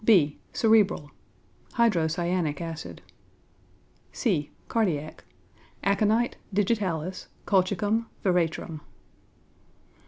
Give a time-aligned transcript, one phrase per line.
[0.03, 1.11] (b) Cerebral
[1.73, 3.03] hydrocyanic acid.
[4.11, 5.23] (c) Cardiac
[5.83, 8.81] aconite, digitalis, colchicum, veratrum.